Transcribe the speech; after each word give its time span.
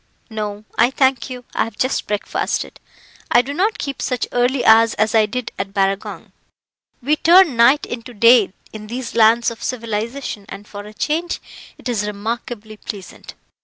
"No, 0.31 0.65
I 0.79 0.89
thank 0.89 1.29
you; 1.29 1.43
I 1.53 1.63
have 1.65 1.77
just 1.77 2.07
breakfasted. 2.07 2.79
I 3.29 3.43
do 3.43 3.53
not 3.53 3.77
keep 3.77 4.01
such 4.01 4.27
early 4.31 4.65
hours 4.65 4.95
as 4.95 5.13
I 5.13 5.27
did 5.27 5.51
at 5.59 5.75
Barragong. 5.75 6.31
We 7.03 7.15
turn 7.17 7.55
night 7.55 7.85
into 7.85 8.15
day 8.15 8.51
in 8.73 8.87
these 8.87 9.13
lands 9.13 9.51
of 9.51 9.61
civilization, 9.61 10.47
and 10.49 10.67
for 10.67 10.85
a 10.87 10.93
change 10.95 11.39
it 11.77 11.87
is 11.87 12.07
remarkably 12.07 12.77
pleasant. 12.77 13.35